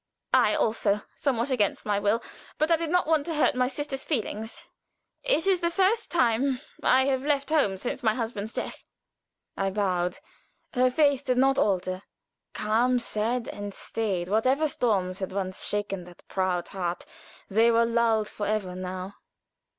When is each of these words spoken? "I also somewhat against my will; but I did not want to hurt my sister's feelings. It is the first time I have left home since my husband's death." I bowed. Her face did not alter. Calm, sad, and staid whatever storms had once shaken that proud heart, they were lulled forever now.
"I 0.33 0.55
also 0.55 1.01
somewhat 1.15 1.51
against 1.51 1.85
my 1.85 1.99
will; 1.99 2.23
but 2.57 2.71
I 2.71 2.75
did 2.75 2.89
not 2.89 3.05
want 3.05 3.23
to 3.27 3.35
hurt 3.35 3.53
my 3.53 3.67
sister's 3.67 4.03
feelings. 4.03 4.65
It 5.21 5.45
is 5.45 5.59
the 5.59 5.69
first 5.69 6.09
time 6.09 6.59
I 6.81 7.05
have 7.05 7.21
left 7.23 7.49
home 7.51 7.77
since 7.77 8.01
my 8.01 8.15
husband's 8.15 8.51
death." 8.51 8.87
I 9.55 9.69
bowed. 9.69 10.17
Her 10.73 10.89
face 10.89 11.21
did 11.21 11.37
not 11.37 11.59
alter. 11.59 12.01
Calm, 12.53 12.97
sad, 12.97 13.47
and 13.49 13.75
staid 13.75 14.27
whatever 14.27 14.67
storms 14.67 15.19
had 15.19 15.31
once 15.31 15.67
shaken 15.67 16.05
that 16.05 16.27
proud 16.27 16.69
heart, 16.69 17.05
they 17.47 17.69
were 17.69 17.85
lulled 17.85 18.27
forever 18.27 18.73
now. 18.73 19.13